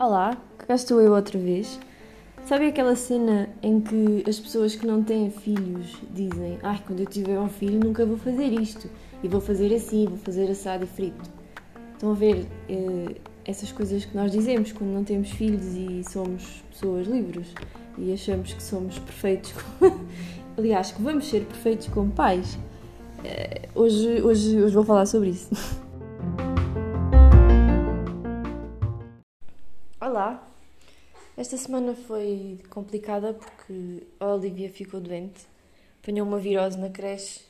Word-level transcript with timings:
Olá, 0.00 0.40
cá 0.56 0.74
estou 0.74 1.02
eu 1.02 1.12
outra 1.12 1.38
vez. 1.38 1.78
Sabe 2.46 2.68
aquela 2.68 2.96
cena 2.96 3.50
em 3.62 3.78
que 3.78 4.24
as 4.26 4.40
pessoas 4.40 4.74
que 4.74 4.86
não 4.86 5.04
têm 5.04 5.30
filhos 5.30 5.98
dizem 6.14 6.58
Ai, 6.62 6.82
quando 6.86 7.00
eu 7.00 7.06
tiver 7.06 7.38
um 7.38 7.50
filho 7.50 7.78
nunca 7.78 8.06
vou 8.06 8.16
fazer 8.16 8.46
isto 8.46 8.88
e 9.22 9.28
vou 9.28 9.42
fazer 9.42 9.74
assim, 9.74 10.06
vou 10.06 10.16
fazer 10.16 10.50
assado 10.50 10.84
e 10.84 10.86
frito. 10.86 11.30
Estão 11.92 12.12
a 12.12 12.14
ver 12.14 12.46
eh, 12.70 13.16
essas 13.44 13.70
coisas 13.70 14.06
que 14.06 14.16
nós 14.16 14.32
dizemos 14.32 14.72
quando 14.72 14.92
não 14.92 15.04
temos 15.04 15.30
filhos 15.30 15.74
e 15.74 16.02
somos 16.10 16.64
pessoas 16.70 17.06
livres 17.06 17.48
e 17.98 18.14
achamos 18.14 18.54
que 18.54 18.62
somos 18.62 18.98
perfeitos, 18.98 19.52
aliás, 20.56 20.90
que 20.90 21.02
vamos 21.02 21.28
ser 21.28 21.44
perfeitos 21.44 21.88
como 21.88 22.10
pais. 22.12 22.56
Eh, 23.24 23.68
hoje, 23.74 24.22
hoje, 24.22 24.62
hoje 24.62 24.74
vou 24.74 24.84
falar 24.84 25.04
sobre 25.06 25.30
isso. 25.30 25.50
Olá! 30.00 30.46
Esta 31.36 31.56
semana 31.56 31.94
foi 31.94 32.60
complicada 32.70 33.34
porque 33.34 34.04
a 34.20 34.26
Olivia 34.26 34.70
ficou 34.70 35.00
doente. 35.00 35.46
Apanhou 36.02 36.26
uma 36.26 36.38
virose 36.38 36.78
na 36.78 36.90
creche. 36.90 37.40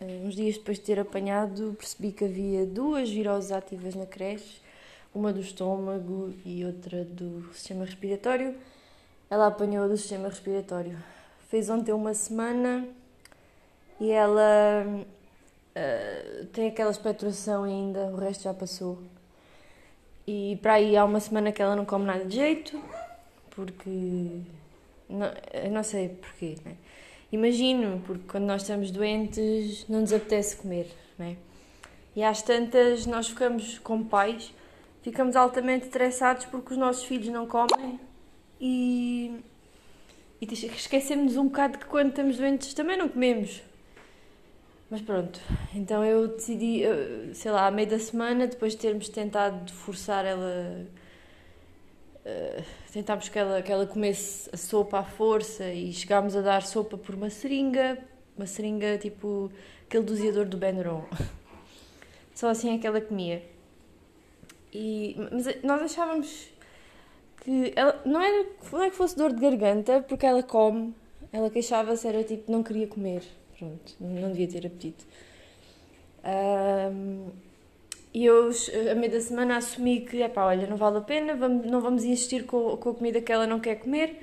Eh, 0.00 0.22
uns 0.24 0.34
dias 0.34 0.56
depois 0.56 0.78
de 0.78 0.84
ter 0.84 0.98
apanhado, 0.98 1.76
percebi 1.78 2.12
que 2.12 2.24
havia 2.24 2.64
duas 2.64 3.10
viroses 3.10 3.52
ativas 3.52 3.94
na 3.94 4.06
creche, 4.06 4.62
uma 5.14 5.34
do 5.34 5.40
estômago 5.40 6.32
e 6.46 6.64
outra 6.64 7.04
do 7.04 7.46
sistema 7.52 7.84
respiratório. 7.84 8.54
Ela 9.28 9.48
apanhou 9.48 9.86
do 9.86 9.98
sistema 9.98 10.28
respiratório. 10.28 10.96
Fez 11.50 11.68
ontem 11.68 11.92
uma 11.92 12.14
semana 12.14 12.88
e 14.00 14.10
ela 14.10 14.84
uh, 15.76 16.46
tem 16.46 16.68
aquela 16.68 16.90
expectoração 16.90 17.64
ainda, 17.64 18.06
o 18.06 18.16
resto 18.16 18.44
já 18.44 18.54
passou. 18.54 18.98
E 20.26 20.58
para 20.62 20.74
aí 20.74 20.96
há 20.96 21.04
uma 21.04 21.20
semana 21.20 21.52
que 21.52 21.60
ela 21.60 21.76
não 21.76 21.84
come 21.84 22.06
nada 22.06 22.24
de 22.24 22.36
jeito, 22.36 22.82
porque. 23.50 24.40
Não, 25.08 25.26
eu 25.52 25.70
não 25.70 25.82
sei 25.82 26.08
porquê, 26.08 26.56
né? 26.64 26.76
Imagino, 27.32 28.00
porque 28.06 28.24
quando 28.28 28.44
nós 28.44 28.62
estamos 28.62 28.90
doentes 28.90 29.86
não 29.88 30.00
nos 30.00 30.12
apetece 30.12 30.56
comer, 30.56 30.88
né? 31.18 31.36
E 32.14 32.22
às 32.22 32.42
tantas 32.42 33.06
nós 33.06 33.28
ficamos 33.28 33.78
como 33.78 34.04
pais, 34.04 34.52
ficamos 35.02 35.36
altamente 35.36 35.86
estressados 35.86 36.46
porque 36.46 36.72
os 36.72 36.78
nossos 36.78 37.04
filhos 37.04 37.28
não 37.28 37.46
comem 37.46 38.00
e, 38.60 39.40
e 40.40 40.54
esquecemos 40.54 41.36
um 41.36 41.44
bocado 41.44 41.78
que 41.78 41.86
quando 41.86 42.10
estamos 42.10 42.36
doentes 42.36 42.74
também 42.74 42.96
não 42.96 43.08
comemos. 43.08 43.62
Mas 44.90 45.00
pronto, 45.00 45.40
então 45.72 46.04
eu 46.04 46.26
decidi, 46.26 46.82
sei 47.32 47.52
lá, 47.52 47.68
à 47.68 47.70
meia 47.70 47.86
da 47.86 47.98
semana, 47.98 48.48
depois 48.48 48.72
de 48.72 48.78
termos 48.78 49.08
tentado 49.08 49.72
forçar 49.72 50.24
ela. 50.24 50.84
Uh, 52.26 52.64
tentámos 52.92 53.28
que 53.28 53.38
ela, 53.38 53.62
que 53.62 53.70
ela 53.70 53.86
comesse 53.86 54.50
a 54.52 54.56
sopa 54.56 54.98
à 54.98 55.04
força 55.04 55.72
e 55.72 55.92
chegámos 55.92 56.34
a 56.34 56.40
dar 56.40 56.62
sopa 56.62 56.98
por 56.98 57.14
uma 57.14 57.30
seringa, 57.30 57.98
uma 58.36 58.46
seringa 58.46 58.98
tipo 58.98 59.50
aquele 59.86 60.04
doseador 60.04 60.44
do 60.46 60.56
Benuron. 60.56 61.04
Só 62.34 62.48
assim 62.48 62.74
é 62.74 62.78
que 62.78 62.86
ela 62.86 63.00
comia. 63.00 63.42
E, 64.72 65.16
mas 65.30 65.62
nós 65.62 65.82
achávamos 65.82 66.48
que 67.42 67.72
ela 67.76 68.02
não 68.04 68.20
era, 68.20 68.48
não 68.72 68.82
é 68.82 68.90
que 68.90 68.96
fosse 68.96 69.16
dor 69.16 69.32
de 69.32 69.40
garganta, 69.40 70.00
porque 70.02 70.26
ela 70.26 70.42
come, 70.42 70.92
ela 71.32 71.48
queixava-se, 71.48 72.08
era 72.08 72.24
tipo, 72.24 72.50
não 72.50 72.62
queria 72.62 72.88
comer. 72.88 73.22
Pronto, 73.60 73.94
não 74.00 74.32
devia 74.32 74.48
ter 74.48 74.66
apetite. 74.66 75.06
E 78.12 78.24
eu, 78.24 78.50
a 78.90 78.94
meio 78.94 79.12
da 79.12 79.20
semana, 79.20 79.58
assumi 79.58 80.00
que, 80.00 80.22
epá, 80.22 80.46
olha, 80.46 80.66
não 80.66 80.78
vale 80.78 80.96
a 80.96 81.00
pena, 81.02 81.34
não 81.34 81.80
vamos 81.80 82.02
insistir 82.04 82.44
com, 82.44 82.72
a 82.72 82.78
comida 82.78 83.20
que 83.20 83.30
ela 83.30 83.46
não 83.46 83.60
quer 83.60 83.76
comer, 83.76 84.18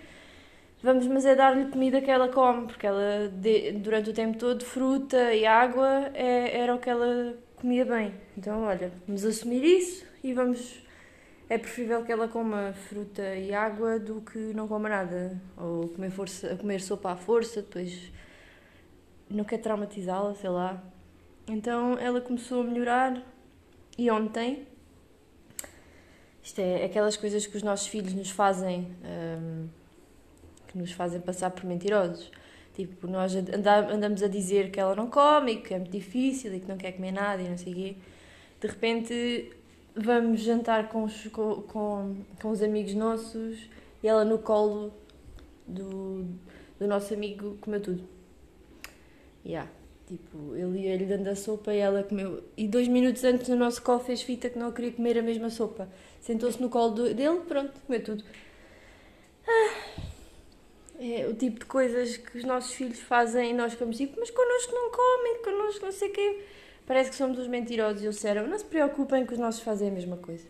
vamos, 0.81 1.05
mas 1.05 1.23
é 1.23 1.35
dar-lhe 1.35 1.69
comida 1.69 2.01
que 2.01 2.09
ela 2.09 2.27
come, 2.29 2.65
porque 2.65 2.87
ela, 2.87 3.31
durante 3.75 4.09
o 4.09 4.13
tempo 4.13 4.39
todo, 4.39 4.65
fruta 4.65 5.33
e 5.33 5.45
água 5.45 6.11
é, 6.15 6.57
era 6.57 6.73
o 6.75 6.79
que 6.79 6.89
ela 6.89 7.37
comia 7.57 7.85
bem. 7.85 8.13
Então, 8.35 8.63
olha, 8.63 8.91
vamos 9.05 9.23
assumir 9.23 9.63
isso 9.63 10.03
e 10.23 10.33
vamos. 10.33 10.85
É 11.49 11.57
preferível 11.57 12.03
que 12.03 12.11
ela 12.11 12.27
coma 12.27 12.73
fruta 12.89 13.35
e 13.35 13.53
água 13.53 13.97
do 13.99 14.19
que 14.19 14.37
não 14.37 14.67
coma 14.67 14.89
nada. 14.89 15.39
Ou 15.55 15.87
comer, 15.89 16.11
força, 16.11 16.57
comer 16.57 16.81
sopa 16.81 17.11
à 17.11 17.15
força, 17.15 17.61
depois 17.61 18.11
não 19.29 19.43
quer 19.43 19.57
traumatizá-la, 19.59 20.33
sei 20.35 20.49
lá. 20.49 20.83
Então 21.47 21.97
ela 21.97 22.21
começou 22.21 22.61
a 22.61 22.63
melhorar 22.63 23.21
e 23.97 24.09
ontem. 24.11 24.67
Isto 26.43 26.59
é 26.59 26.85
aquelas 26.85 27.17
coisas 27.17 27.45
que 27.45 27.57
os 27.57 27.63
nossos 27.63 27.87
filhos 27.87 28.13
nos 28.13 28.29
fazem. 28.29 28.87
Um, 29.03 29.67
que 30.67 30.77
nos 30.77 30.91
fazem 30.91 31.19
passar 31.19 31.49
por 31.51 31.65
mentirosos. 31.65 32.31
Tipo, 32.75 33.07
nós 33.07 33.33
andamos 33.35 34.21
a 34.21 34.27
dizer 34.27 34.69
que 34.69 34.79
ela 34.79 34.95
não 34.95 35.09
come 35.09 35.53
e 35.53 35.61
que 35.61 35.73
é 35.73 35.79
muito 35.79 35.91
difícil 35.91 36.53
e 36.53 36.59
que 36.59 36.67
não 36.67 36.77
quer 36.77 36.91
comer 36.91 37.11
nada 37.11 37.41
e 37.41 37.49
não 37.49 37.57
sei 37.57 37.73
o 37.73 37.75
quê. 37.75 37.95
De 38.61 38.67
repente 38.67 39.51
vamos 39.95 40.41
jantar 40.41 40.89
com 40.89 41.03
os, 41.03 41.27
com, 41.27 42.15
com 42.39 42.49
os 42.51 42.61
amigos 42.61 42.93
nossos 42.93 43.67
e 44.03 44.07
ela 44.07 44.23
no 44.23 44.37
colo 44.37 44.93
do, 45.65 46.23
do 46.79 46.87
nosso 46.87 47.13
amigo 47.13 47.57
comeu 47.61 47.81
tudo. 47.81 48.16
Yeah. 49.47 49.71
Tipo, 50.05 50.55
ele 50.55 50.79
ia-lhe 50.81 51.05
dando 51.05 51.27
a 51.27 51.35
sopa 51.35 51.73
e 51.73 51.77
ela 51.77 52.03
comeu. 52.03 52.43
E 52.55 52.67
dois 52.67 52.87
minutos 52.87 53.23
antes 53.23 53.47
no 53.47 53.55
nosso 53.55 53.81
colo 53.81 53.99
fez 53.99 54.21
fita 54.21 54.49
que 54.49 54.59
não 54.59 54.71
queria 54.71 54.91
comer 54.91 55.17
a 55.17 55.21
mesma 55.21 55.49
sopa. 55.49 55.89
Sentou-se 56.21 56.61
no 56.61 56.69
colo 56.69 56.91
do, 56.91 57.13
dele, 57.13 57.41
pronto, 57.47 57.73
comeu 57.85 58.03
tudo. 58.03 58.23
Ah, 59.47 60.01
é 60.99 61.27
o 61.27 61.33
tipo 61.33 61.59
de 61.59 61.65
coisas 61.65 62.17
que 62.17 62.37
os 62.37 62.43
nossos 62.43 62.73
filhos 62.73 62.99
fazem 62.99 63.51
e 63.51 63.53
nós 63.53 63.73
ficamos 63.73 63.97
tipo, 63.97 64.19
mas 64.19 64.29
connosco 64.29 64.73
não 64.73 64.91
comem, 64.91 65.43
connosco 65.43 65.85
não 65.85 65.91
sei 65.91 66.09
o 66.09 66.13
quê. 66.13 66.43
Parece 66.85 67.09
que 67.09 67.15
somos 67.15 67.37
os 67.37 67.47
mentirosos 67.47 68.01
e 68.01 68.05
eles 68.05 68.15
disseram, 68.15 68.47
não 68.47 68.57
se 68.57 68.65
preocupem 68.65 69.25
que 69.25 69.33
os 69.33 69.39
nossos 69.39 69.61
fazem 69.61 69.89
a 69.89 69.91
mesma 69.91 70.17
coisa. 70.17 70.45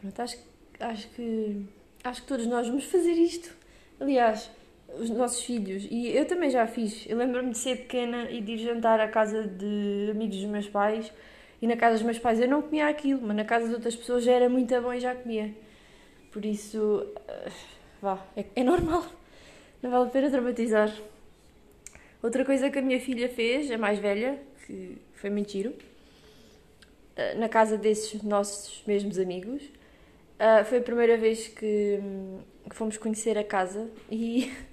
Pronto, 0.00 0.20
acho, 0.20 0.38
acho 0.80 1.08
que 1.10 1.66
acho 2.04 2.22
que 2.22 2.28
todos 2.28 2.46
nós 2.46 2.66
vamos 2.66 2.84
fazer 2.84 3.12
isto. 3.12 3.54
Aliás, 4.00 4.50
os 4.98 5.10
nossos 5.10 5.42
filhos. 5.44 5.86
E 5.90 6.08
eu 6.08 6.24
também 6.26 6.50
já 6.50 6.66
fiz. 6.66 7.06
Eu 7.08 7.16
lembro-me 7.16 7.50
de 7.50 7.58
ser 7.58 7.76
pequena 7.78 8.30
e 8.30 8.40
de 8.40 8.52
ir 8.52 8.58
jantar 8.58 9.00
à 9.00 9.08
casa 9.08 9.46
de 9.46 10.08
amigos 10.10 10.36
dos 10.36 10.46
meus 10.46 10.68
pais. 10.68 11.12
E 11.60 11.66
na 11.66 11.76
casa 11.76 11.94
dos 11.94 12.02
meus 12.02 12.18
pais 12.18 12.40
eu 12.40 12.48
não 12.48 12.60
comia 12.60 12.88
aquilo, 12.88 13.20
mas 13.22 13.36
na 13.36 13.44
casa 13.44 13.68
de 13.68 13.74
outras 13.74 13.94
pessoas 13.94 14.24
já 14.24 14.32
era 14.32 14.48
muito 14.48 14.78
bom 14.80 14.92
e 14.92 15.00
já 15.00 15.14
comia. 15.14 15.54
Por 16.32 16.44
isso, 16.44 16.78
uh, 16.78 17.52
vá, 18.00 18.18
é, 18.36 18.44
é 18.56 18.64
normal. 18.64 19.04
Não 19.80 19.90
vale 19.90 20.08
a 20.08 20.10
pena 20.10 20.28
dramatizar. 20.30 20.92
Outra 22.22 22.44
coisa 22.44 22.70
que 22.70 22.78
a 22.78 22.82
minha 22.82 23.00
filha 23.00 23.28
fez, 23.28 23.70
a 23.70 23.78
mais 23.78 23.98
velha, 23.98 24.40
que 24.66 24.98
foi 25.14 25.30
mentiro, 25.30 25.70
uh, 25.70 27.38
na 27.38 27.48
casa 27.48 27.76
desses 27.76 28.22
nossos 28.22 28.82
mesmos 28.86 29.18
amigos, 29.18 29.62
uh, 29.62 30.64
foi 30.64 30.78
a 30.78 30.82
primeira 30.82 31.16
vez 31.16 31.48
que, 31.48 32.00
que 32.68 32.74
fomos 32.74 32.96
conhecer 32.96 33.38
a 33.38 33.44
casa 33.44 33.88
e 34.10 34.52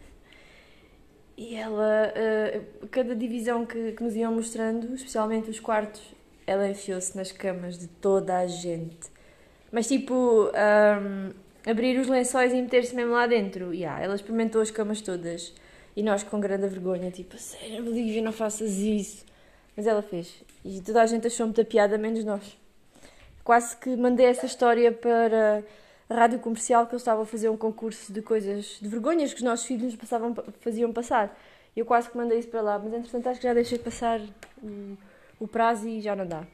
E 1.40 1.56
ela, 1.56 2.12
uh, 2.12 2.88
cada 2.90 3.16
divisão 3.16 3.66
que, 3.66 3.94
que 3.94 4.04
nos 4.04 4.14
iam 4.14 4.34
mostrando, 4.34 4.94
especialmente 4.94 5.50
os 5.50 5.58
quartos, 5.58 6.02
ela 6.46 6.68
enfiou-se 6.68 7.16
nas 7.16 7.32
camas 7.32 7.80
de 7.80 7.88
toda 7.88 8.40
a 8.40 8.46
gente. 8.46 9.10
Mas 9.72 9.88
tipo, 9.88 10.52
um, 10.52 11.32
abrir 11.66 11.98
os 11.98 12.10
lençóis 12.10 12.52
e 12.52 12.62
meter-se 12.62 12.94
mesmo 12.94 13.14
lá 13.14 13.26
dentro. 13.26 13.74
Yeah, 13.74 14.04
ela 14.04 14.16
experimentou 14.16 14.62
as 14.62 14.70
camas 14.70 15.00
todas. 15.00 15.54
E 15.96 16.04
nós 16.04 16.24
com 16.24 16.42
grande 16.42 16.68
vergonha, 16.68 17.10
tipo, 17.10 17.38
sério, 17.38 17.88
Olivia, 17.88 18.22
não 18.22 18.34
faças 18.34 18.76
isso. 18.76 19.26
Mas 19.78 19.88
ela 19.88 20.02
fez. 20.02 20.44
E 20.66 20.82
toda 20.82 21.02
a 21.02 21.06
gente 21.06 21.26
achou 21.26 21.46
muita 21.46 21.64
piada, 21.64 21.98
menos 21.98 22.26
nós. 22.26 22.58
Quase 23.46 23.78
que 23.78 23.96
mandei 23.96 24.26
essa 24.26 24.46
história 24.46 24.92
para 24.92 25.64
a 26.10 26.14
rádio 26.16 26.40
comercial 26.40 26.88
que 26.88 26.94
eles 26.94 27.02
estavam 27.04 27.24
a 27.24 27.26
fazer 27.26 27.50
um 27.50 27.58
concurso 27.58 28.12
de 28.12 28.22
coisas, 28.22 28.80
de 28.82 28.88
vergonhas 28.88 29.32
que 29.32 29.38
os 29.38 29.44
nossos 29.44 29.66
filhos 29.66 29.96
passavam, 29.96 30.36
faziam 30.60 30.92
passar. 30.92 31.38
Eu 31.76 31.86
quase 31.86 32.10
que 32.10 32.18
mandei 32.18 32.40
isso 32.40 32.48
para 32.48 32.62
lá, 32.62 32.80
mas 32.80 32.92
entretanto 32.92 33.30
acho 33.30 33.40
que 33.40 33.48
já 33.48 33.54
deixei 33.54 33.78
passar 33.78 34.20
o, 34.62 34.98
o 35.40 35.48
prazo 35.48 35.88
e 35.88 36.02
já 36.02 36.16
não 36.16 36.26
dá. 36.26 36.46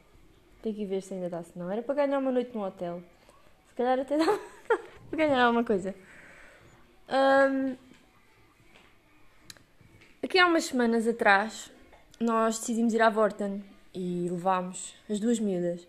Tem 0.61 0.73
que 0.73 0.85
ver 0.85 1.01
se 1.01 1.13
ainda 1.13 1.29
dá, 1.29 1.41
se 1.41 1.57
não. 1.57 1.71
Era 1.71 1.81
para 1.81 1.95
ganhar 1.95 2.19
uma 2.19 2.31
noite 2.31 2.53
num 2.53 2.63
hotel. 2.63 3.01
Se 3.69 3.75
calhar 3.75 3.97
até 3.97 4.17
dá 4.17 4.25
para 5.09 5.17
ganhar 5.17 5.41
alguma 5.41 5.63
coisa. 5.63 5.95
Um, 7.07 7.77
aqui 10.21 10.37
há 10.37 10.47
umas 10.47 10.65
semanas 10.65 11.07
atrás 11.07 11.71
nós 12.19 12.59
decidimos 12.59 12.93
ir 12.93 13.01
à 13.01 13.09
Vorten 13.09 13.63
e 13.93 14.27
levámos 14.29 14.95
as 15.09 15.19
duas 15.19 15.39
miúdas. 15.39 15.87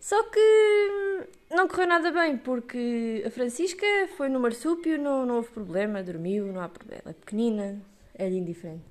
Só 0.00 0.22
que 0.24 1.26
não 1.50 1.68
correu 1.68 1.86
nada 1.86 2.10
bem, 2.10 2.38
porque 2.38 3.22
a 3.26 3.30
Francisca 3.30 3.86
foi 4.16 4.30
no 4.30 4.40
marsúpio, 4.40 4.98
não, 4.98 5.26
não 5.26 5.36
houve 5.36 5.50
problema, 5.50 6.02
dormiu, 6.02 6.46
não 6.46 6.62
há 6.62 6.68
problema. 6.70 7.10
É 7.10 7.12
pequenina, 7.12 7.78
é 8.14 8.28
indiferente. 8.28 8.82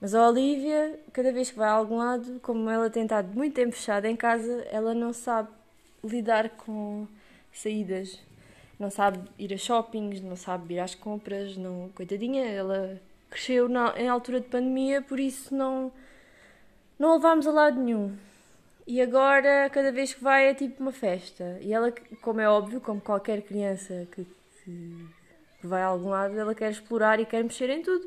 Mas 0.00 0.14
a 0.14 0.28
Olivia, 0.28 1.00
cada 1.12 1.32
vez 1.32 1.50
que 1.50 1.58
vai 1.58 1.68
a 1.68 1.72
algum 1.72 1.96
lado, 1.96 2.38
como 2.40 2.70
ela 2.70 2.88
tem 2.88 3.02
estado 3.02 3.34
muito 3.34 3.54
tempo 3.54 3.72
fechada 3.72 4.08
em 4.08 4.14
casa, 4.14 4.64
ela 4.70 4.94
não 4.94 5.12
sabe 5.12 5.48
lidar 6.04 6.50
com 6.50 7.08
saídas. 7.52 8.20
Não 8.78 8.90
sabe 8.90 9.18
ir 9.38 9.52
a 9.52 9.56
shoppings, 9.56 10.20
não 10.20 10.36
sabe 10.36 10.74
ir 10.74 10.80
às 10.80 10.94
compras, 10.94 11.56
não, 11.56 11.88
coitadinha, 11.94 12.44
ela 12.44 13.00
cresceu 13.30 13.68
na, 13.68 13.98
em 13.98 14.06
altura 14.06 14.40
de 14.40 14.48
pandemia, 14.48 15.00
por 15.02 15.18
isso 15.18 15.54
não, 15.54 15.90
não 16.98 17.12
a 17.12 17.14
levámos 17.16 17.46
a 17.46 17.50
lado 17.50 17.80
nenhum. 17.80 18.14
E 18.86 19.00
agora, 19.00 19.68
cada 19.70 19.90
vez 19.90 20.14
que 20.14 20.22
vai, 20.22 20.48
é 20.48 20.54
tipo 20.54 20.80
uma 20.80 20.92
festa. 20.92 21.58
E 21.60 21.72
ela, 21.72 21.92
como 22.22 22.40
é 22.40 22.48
óbvio, 22.48 22.80
como 22.80 23.00
qualquer 23.00 23.42
criança 23.42 24.06
que, 24.12 24.24
que, 24.62 25.06
vai 25.62 25.82
a 25.82 25.86
algum 25.86 26.10
lado, 26.10 26.38
ela 26.38 26.54
quer 26.54 26.70
explorar 26.70 27.18
e 27.18 27.26
quer 27.26 27.42
mexer 27.42 27.68
em 27.68 27.82
tudo. 27.82 28.06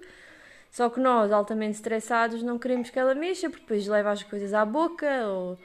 Só 0.71 0.89
que 0.89 0.99
nós, 0.99 1.31
altamente 1.31 1.75
estressados, 1.75 2.41
não 2.43 2.57
queremos 2.57 2.89
que 2.89 2.97
ela 2.97 3.13
mexa, 3.13 3.49
porque 3.49 3.63
depois 3.63 3.87
leva 3.87 4.11
as 4.11 4.23
coisas 4.23 4.53
à 4.53 4.63
boca, 4.63 5.27
ou. 5.27 5.57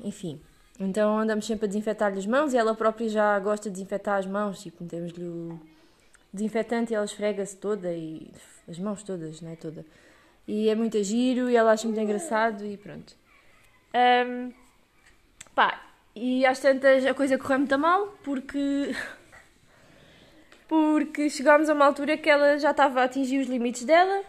enfim. 0.00 0.40
Então 0.80 1.18
andamos 1.18 1.46
sempre 1.46 1.66
a 1.66 1.68
desinfetar-lhe 1.68 2.18
as 2.18 2.26
mãos 2.26 2.52
e 2.54 2.56
ela 2.56 2.74
própria 2.74 3.08
já 3.08 3.38
gosta 3.38 3.68
de 3.68 3.74
desinfetar 3.74 4.18
as 4.18 4.26
mãos, 4.26 4.62
tipo, 4.62 4.82
metemos-lhe 4.84 5.24
o 5.24 5.60
desinfetante 6.32 6.92
e 6.92 6.96
ela 6.96 7.04
esfrega-se 7.04 7.56
toda 7.56 7.92
e. 7.92 8.30
as 8.66 8.78
mãos 8.78 9.02
todas, 9.02 9.42
não 9.42 9.50
é? 9.50 9.56
Toda. 9.56 9.84
E 10.48 10.70
é 10.70 10.74
muito 10.74 11.02
giro 11.02 11.50
e 11.50 11.56
ela 11.56 11.72
acha 11.72 11.86
muito 11.86 12.00
engraçado 12.00 12.64
e 12.64 12.76
pronto. 12.78 13.14
Um, 13.94 14.52
pá, 15.54 15.82
e 16.14 16.44
às 16.46 16.60
tantas 16.60 17.04
a 17.04 17.14
coisa 17.14 17.38
correu 17.38 17.58
muito 17.58 17.78
mal 17.78 18.14
porque. 18.22 18.94
porque 20.68 21.30
chegámos 21.30 21.68
a 21.68 21.74
uma 21.74 21.86
altura 21.86 22.16
que 22.16 22.28
ela 22.28 22.58
já 22.58 22.70
estava 22.70 23.00
a 23.00 23.04
atingir 23.04 23.38
os 23.38 23.46
limites 23.46 23.84
dela 23.84 24.24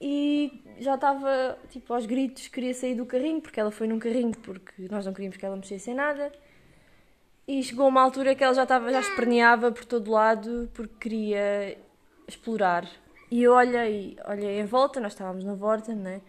e 0.00 0.62
já 0.78 0.94
estava 0.94 1.58
tipo 1.70 1.92
aos 1.92 2.06
gritos, 2.06 2.48
queria 2.48 2.74
sair 2.74 2.94
do 2.94 3.06
carrinho 3.06 3.40
porque 3.40 3.58
ela 3.58 3.70
foi 3.70 3.86
num 3.86 3.98
carrinho 3.98 4.32
porque 4.38 4.88
nós 4.90 5.06
não 5.06 5.12
queríamos 5.12 5.36
que 5.36 5.46
ela 5.46 5.56
mexesse 5.56 5.90
em 5.90 5.94
nada. 5.94 6.32
E 7.46 7.62
chegou 7.62 7.88
uma 7.88 8.00
altura 8.00 8.34
que 8.34 8.42
ela 8.42 8.54
já 8.54 8.62
estava, 8.62 8.90
já 8.90 9.00
esperneava 9.00 9.70
por 9.70 9.84
todo 9.84 10.10
lado 10.10 10.70
porque 10.72 10.94
queria 11.00 11.76
explorar. 12.26 12.88
E 13.30 13.42
eu 13.42 13.52
olhei, 13.52 14.16
olhei 14.26 14.60
em 14.60 14.64
volta, 14.64 15.00
nós 15.00 15.12
estávamos 15.12 15.44
na 15.44 15.54
Vorten, 15.54 15.96
né? 15.96 16.20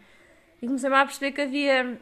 E 0.62 0.68
comecei-me 0.68 0.96
a 0.96 1.06
perceber 1.06 1.32
que 1.32 1.42
havia 1.42 2.00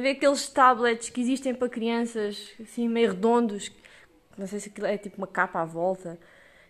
ver 0.00 0.10
aqueles 0.10 0.48
tablets 0.48 1.10
que 1.10 1.20
existem 1.20 1.54
para 1.54 1.68
crianças, 1.68 2.50
assim, 2.60 2.88
meio 2.88 3.10
redondos, 3.10 3.70
não 4.36 4.46
sei 4.46 4.60
se 4.60 4.68
aquilo 4.68 4.86
é 4.86 4.96
tipo 4.96 5.18
uma 5.18 5.26
capa 5.26 5.60
à 5.60 5.64
volta, 5.64 6.18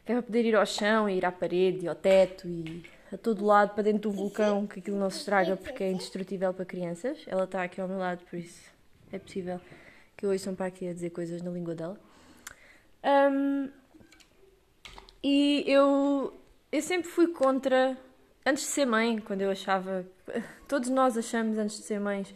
que 0.04 0.12
é 0.12 0.14
para 0.14 0.22
poder 0.22 0.44
ir 0.44 0.56
ao 0.56 0.66
chão 0.66 1.08
ir 1.08 1.24
à 1.24 1.30
parede 1.30 1.86
ao 1.86 1.94
teto 1.94 2.48
e 2.48 2.84
a 3.12 3.16
todo 3.16 3.44
lado 3.44 3.74
para 3.74 3.84
dentro 3.84 4.10
do 4.10 4.16
vulcão, 4.16 4.66
que 4.66 4.80
aquilo 4.80 4.98
não 4.98 5.10
se 5.10 5.18
estraga 5.18 5.56
porque 5.56 5.84
é 5.84 5.90
indestrutível 5.92 6.52
para 6.52 6.64
crianças. 6.64 7.18
Ela 7.26 7.44
está 7.44 7.62
aqui 7.62 7.80
ao 7.80 7.86
meu 7.86 7.98
lado, 7.98 8.24
por 8.24 8.38
isso 8.38 8.70
é 9.12 9.18
possível 9.18 9.60
que 10.16 10.26
hoje 10.26 10.42
são 10.42 10.54
para 10.54 10.66
aqui 10.66 10.88
a 10.88 10.92
dizer 10.92 11.10
coisas 11.10 11.42
na 11.42 11.50
língua 11.50 11.74
dela. 11.74 12.00
Um, 13.04 13.68
e 15.22 15.64
eu, 15.66 16.32
eu 16.70 16.82
sempre 16.82 17.08
fui 17.08 17.28
contra, 17.28 17.96
antes 18.46 18.64
de 18.64 18.70
ser 18.70 18.86
mãe, 18.86 19.18
quando 19.18 19.42
eu 19.42 19.50
achava, 19.50 20.06
todos 20.66 20.88
nós 20.88 21.18
achamos 21.18 21.58
antes 21.58 21.76
de 21.76 21.82
ser 21.82 22.00
mães 22.00 22.32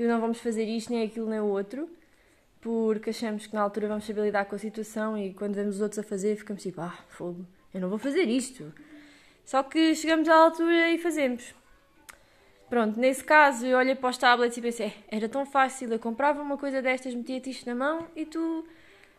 que 0.00 0.06
não 0.06 0.18
vamos 0.18 0.40
fazer 0.40 0.64
isto, 0.64 0.90
nem 0.90 1.02
aquilo, 1.02 1.28
nem 1.28 1.40
o 1.40 1.44
outro, 1.44 1.86
porque 2.58 3.10
achamos 3.10 3.46
que 3.46 3.52
na 3.52 3.60
altura 3.60 3.86
vamos 3.86 4.06
saber 4.06 4.22
lidar 4.22 4.46
com 4.46 4.56
a 4.56 4.58
situação 4.58 5.18
e 5.18 5.34
quando 5.34 5.54
vemos 5.54 5.74
os 5.74 5.82
outros 5.82 5.98
a 5.98 6.02
fazer, 6.02 6.36
ficamos 6.36 6.62
tipo, 6.62 6.80
ah, 6.80 6.98
fogo, 7.10 7.44
eu 7.74 7.82
não 7.82 7.90
vou 7.90 7.98
fazer 7.98 8.22
isto. 8.22 8.72
Só 9.44 9.62
que 9.62 9.94
chegamos 9.94 10.26
à 10.26 10.34
altura 10.34 10.90
e 10.90 10.96
fazemos. 10.96 11.54
Pronto, 12.70 12.98
nesse 12.98 13.22
caso 13.22 13.66
eu 13.66 13.76
olhei 13.76 13.94
para 13.94 14.08
os 14.08 14.16
tablets 14.16 14.56
e 14.56 14.62
pensei, 14.62 14.94
era 15.06 15.28
tão 15.28 15.44
fácil, 15.44 15.92
eu 15.92 15.98
comprava 15.98 16.40
uma 16.40 16.56
coisa 16.56 16.80
destas, 16.80 17.14
metia-te 17.14 17.50
isto 17.50 17.66
na 17.66 17.74
mão 17.74 18.06
e 18.16 18.24
tu 18.24 18.64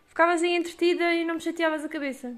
ficavas 0.08 0.42
aí 0.42 0.56
entretida 0.56 1.14
e 1.14 1.24
não 1.24 1.36
me 1.36 1.42
chateavas 1.42 1.86
a 1.86 1.90
cabeça. 1.90 2.36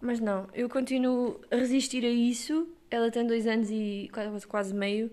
Mas 0.00 0.20
não, 0.20 0.48
eu 0.54 0.70
continuo 0.70 1.38
a 1.50 1.56
resistir 1.56 2.02
a 2.02 2.08
isso. 2.08 2.66
Ela 2.90 3.10
tem 3.10 3.26
dois 3.26 3.46
anos 3.46 3.68
e 3.70 4.08
quase, 4.10 4.46
quase 4.46 4.74
meio. 4.74 5.10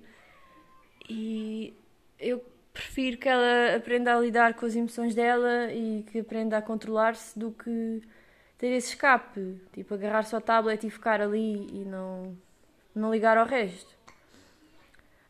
E 1.10 1.74
eu 2.20 2.44
prefiro 2.74 3.18
que 3.18 3.28
ela 3.28 3.76
aprenda 3.76 4.16
a 4.16 4.20
lidar 4.20 4.54
com 4.54 4.66
as 4.66 4.76
emoções 4.76 5.16
dela 5.16 5.72
e 5.72 6.04
que 6.12 6.20
aprenda 6.20 6.58
a 6.58 6.62
controlar-se 6.62 7.38
do 7.38 7.52
que 7.52 8.02
ter 8.58 8.68
esse 8.68 8.90
escape, 8.90 9.60
tipo 9.74 9.94
agarrar-se 9.94 10.36
ao 10.36 10.42
tablet 10.42 10.86
e 10.86 10.90
ficar 10.90 11.22
ali 11.22 11.68
e 11.72 11.86
não, 11.86 12.38
não 12.94 13.12
ligar 13.12 13.38
ao 13.38 13.46
resto. 13.46 13.98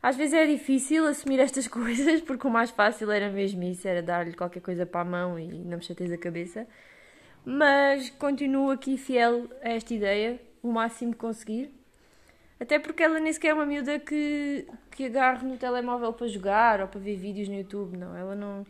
Às 0.02 0.16
vezes 0.16 0.34
é 0.34 0.46
difícil 0.46 1.06
assumir 1.06 1.38
estas 1.40 1.66
coisas, 1.68 2.20
porque 2.20 2.46
o 2.46 2.50
mais 2.50 2.70
fácil 2.70 3.10
era 3.10 3.30
mesmo 3.30 3.62
isso, 3.62 3.86
era 3.86 4.02
dar-lhe 4.02 4.32
qualquer 4.32 4.60
coisa 4.60 4.86
para 4.86 5.00
a 5.00 5.04
mão 5.04 5.38
e 5.38 5.46
não 5.46 5.78
me 5.78 5.84
chateis 5.84 6.10
a 6.12 6.18
cabeça. 6.18 6.66
Mas 7.44 8.10
continuo 8.10 8.70
aqui 8.70 8.96
fiel 8.96 9.48
a 9.62 9.70
esta 9.70 9.94
ideia, 9.94 10.40
o 10.62 10.72
máximo 10.72 11.12
que 11.12 11.18
conseguir. 11.18 11.79
Até 12.60 12.78
porque 12.78 13.02
ela 13.02 13.18
nem 13.18 13.32
sequer 13.32 13.48
é 13.48 13.54
uma 13.54 13.64
miúda 13.64 13.98
que, 13.98 14.66
que 14.90 15.06
agarre 15.06 15.48
no 15.48 15.56
telemóvel 15.56 16.12
para 16.12 16.28
jogar 16.28 16.82
ou 16.82 16.88
para 16.88 17.00
ver 17.00 17.16
vídeos 17.16 17.48
no 17.48 17.54
YouTube, 17.54 17.96
não. 17.96 18.14
Ela 18.14 18.34
não. 18.34 18.66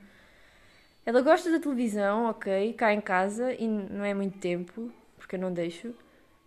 Ela 1.04 1.20
gosta 1.22 1.50
da 1.50 1.58
televisão, 1.58 2.26
ok, 2.26 2.72
cá 2.74 2.92
em 2.92 3.00
casa, 3.00 3.52
e 3.52 3.66
não 3.66 4.04
é 4.04 4.14
muito 4.14 4.38
tempo, 4.38 4.92
porque 5.16 5.34
eu 5.34 5.40
não 5.40 5.52
deixo. 5.52 5.92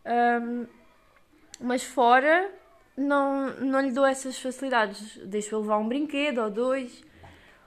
Um, 0.06 0.66
mas 1.60 1.84
fora, 1.84 2.50
não, 2.96 3.54
não 3.60 3.82
lhe 3.82 3.92
dou 3.92 4.06
essas 4.06 4.40
facilidades. 4.40 5.18
Deixo-a 5.26 5.60
levar 5.60 5.78
um 5.80 5.88
brinquedo 5.88 6.38
ou 6.40 6.50
dois. 6.50 7.04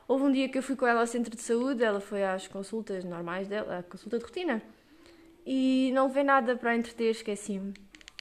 Houve 0.08 0.24
um 0.24 0.32
dia 0.32 0.48
que 0.48 0.56
eu 0.56 0.62
fui 0.62 0.76
com 0.76 0.86
ela 0.86 1.00
ao 1.00 1.06
centro 1.06 1.34
de 1.36 1.42
saúde, 1.42 1.84
ela 1.84 2.00
foi 2.00 2.24
às 2.24 2.46
consultas 2.48 3.04
normais 3.04 3.46
dela, 3.46 3.80
a 3.80 3.82
consulta 3.82 4.18
de 4.18 4.24
rotina, 4.24 4.62
e 5.44 5.90
não 5.92 6.08
vê 6.08 6.22
nada 6.22 6.56
para 6.56 6.76
entreter, 6.76 7.10
esqueci-me. 7.10 7.74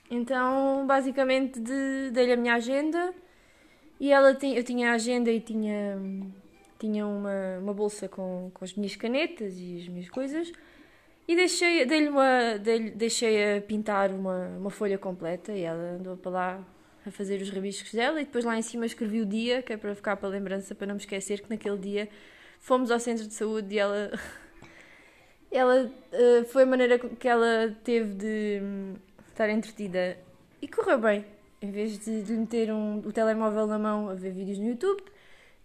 Então, 0.09 0.85
basicamente, 0.85 1.59
de, 1.59 2.11
dei-lhe 2.11 2.33
a 2.33 2.37
minha 2.37 2.53
agenda 2.55 3.13
e 3.99 4.11
ela 4.11 4.37
eu 4.41 4.63
tinha 4.63 4.91
a 4.91 4.93
agenda 4.93 5.31
e 5.31 5.39
tinha, 5.39 5.99
tinha 6.77 7.07
uma, 7.07 7.57
uma 7.59 7.73
bolsa 7.73 8.07
com, 8.07 8.51
com 8.53 8.63
as 8.63 8.73
minhas 8.75 8.95
canetas 8.95 9.55
e 9.57 9.79
as 9.81 9.87
minhas 9.87 10.09
coisas 10.09 10.51
e 11.27 11.35
deixei, 11.35 11.85
dei-lhe 11.85 12.09
uma, 12.09 12.57
dei 12.59 12.91
deixei 12.91 13.57
a 13.57 13.61
pintar 13.61 14.11
uma, 14.11 14.47
uma 14.59 14.69
folha 14.69 14.97
completa 14.97 15.51
e 15.51 15.61
ela 15.61 15.95
andou 15.95 16.15
para 16.17 16.31
lá 16.31 16.67
a 17.05 17.11
fazer 17.11 17.41
os 17.41 17.49
rabiscos 17.49 17.91
dela 17.93 18.21
e 18.21 18.25
depois 18.25 18.45
lá 18.45 18.57
em 18.57 18.61
cima 18.61 18.85
escrevi 18.85 19.21
o 19.21 19.25
dia, 19.25 19.61
que 19.63 19.73
é 19.73 19.77
para 19.77 19.95
ficar 19.95 20.17
para 20.17 20.29
lembrança, 20.29 20.75
para 20.75 20.85
não 20.87 20.95
me 20.95 21.01
esquecer 21.01 21.41
que 21.41 21.49
naquele 21.49 21.77
dia 21.77 22.09
fomos 22.59 22.91
ao 22.91 22.99
centro 22.99 23.27
de 23.27 23.33
saúde 23.33 23.73
e 23.73 23.79
ela... 23.79 24.11
ela 25.51 25.85
uh, 25.85 26.45
foi 26.45 26.63
a 26.63 26.65
maneira 26.65 26.99
que 26.99 27.27
ela 27.27 27.75
teve 27.83 28.13
de 28.13 28.61
estar 29.35 29.49
entretida. 29.49 30.17
E 30.61 30.67
correu 30.67 30.97
bem. 30.97 31.25
Em 31.61 31.69
vez 31.69 31.99
de, 31.99 32.23
de 32.23 32.33
meter 32.33 32.71
um, 32.71 32.99
o 32.99 33.11
telemóvel 33.11 33.67
na 33.67 33.77
mão 33.77 34.09
a 34.09 34.13
ver 34.13 34.31
vídeos 34.31 34.57
no 34.57 34.67
YouTube, 34.69 35.03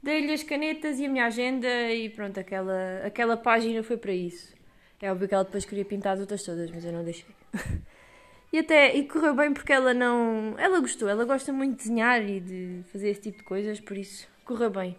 dei-lhe 0.02 0.32
as 0.32 0.42
canetas 0.42 0.98
e 0.98 1.06
a 1.06 1.08
minha 1.08 1.26
agenda 1.26 1.68
e 1.92 2.08
pronto, 2.10 2.38
aquela, 2.38 3.02
aquela 3.04 3.36
página 3.36 3.82
foi 3.82 3.96
para 3.96 4.12
isso. 4.12 4.54
É 5.00 5.10
óbvio 5.10 5.28
que 5.28 5.34
ela 5.34 5.44
depois 5.44 5.64
queria 5.64 5.84
pintar 5.84 6.14
as 6.14 6.20
outras 6.20 6.42
todas, 6.42 6.70
mas 6.70 6.84
eu 6.84 6.92
não 6.92 7.04
deixei. 7.04 7.34
e 8.52 8.58
até 8.58 8.94
e 8.94 9.06
correu 9.06 9.34
bem 9.34 9.52
porque 9.52 9.72
ela 9.72 9.94
não. 9.94 10.54
Ela 10.58 10.80
gostou, 10.80 11.08
ela 11.08 11.24
gosta 11.24 11.52
muito 11.52 11.72
de 11.72 11.78
desenhar 11.84 12.22
e 12.22 12.40
de 12.40 12.82
fazer 12.92 13.10
esse 13.10 13.22
tipo 13.22 13.38
de 13.38 13.44
coisas, 13.44 13.80
por 13.80 13.96
isso 13.96 14.28
correu 14.44 14.70
bem. 14.70 14.96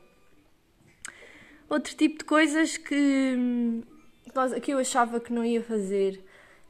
Outro 1.69 1.95
tipo 1.95 2.19
de 2.19 2.25
coisas 2.25 2.77
que, 2.77 3.83
que 4.61 4.73
eu 4.73 4.79
achava 4.79 5.19
que 5.19 5.31
não 5.31 5.45
ia 5.45 5.61
fazer 5.61 6.21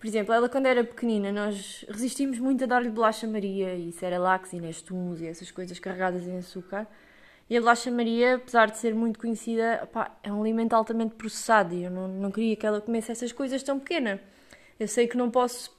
por 0.02 0.08
exemplo, 0.08 0.34
ela 0.34 0.50
quando 0.50 0.66
era 0.66 0.84
pequenina, 0.84 1.32
nós 1.32 1.86
resistimos 1.88 2.40
muito 2.40 2.64
a 2.64 2.68
dar-lhe 2.68 2.90
bolacha 2.90 3.28
Maria 3.28 3.76
e 3.76 3.92
Cerelax 3.92 4.52
e 4.52 4.60
Nestuns 4.60 5.22
e 5.22 5.28
essas 5.28 5.52
coisas 5.52 5.78
carregadas 5.78 6.24
em 6.28 6.40
açúcar. 6.40 6.88
E 7.48 7.56
a 7.56 7.60
bolacha 7.60 7.92
Maria, 7.92 8.38
apesar 8.38 8.72
de 8.72 8.80
ser 8.80 8.96
muito 8.96 9.20
conhecida, 9.20 9.88
é 10.24 10.34
um 10.34 10.42
alimento 10.42 10.74
altamente 10.74 11.14
processado 11.14 11.76
e 11.76 11.84
eu 11.84 11.92
não, 11.92 12.08
não 12.08 12.32
queria 12.32 12.56
que 12.56 12.66
ela 12.66 12.82
comesse 12.82 13.12
essas 13.12 13.32
coisas 13.32 13.62
tão 13.62 13.80
pequena. 13.80 14.20
Eu 14.80 14.88
sei 14.88 15.08
que 15.08 15.16
não 15.16 15.30
posso, 15.30 15.72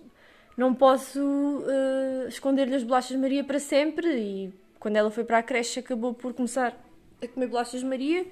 não 0.56 0.72
posso 0.72 1.20
uh, 1.20 2.28
esconder-lhe 2.28 2.76
as 2.76 2.84
bolachas 2.84 3.16
Maria 3.16 3.42
para 3.42 3.58
sempre 3.58 4.06
e 4.06 4.54
quando 4.78 4.98
ela 4.98 5.10
foi 5.10 5.24
para 5.24 5.38
a 5.38 5.42
creche 5.42 5.80
acabou 5.80 6.14
por 6.14 6.32
começar 6.32 6.80
a 7.20 7.26
comer 7.26 7.48
bolachas 7.48 7.82
Maria 7.82 8.24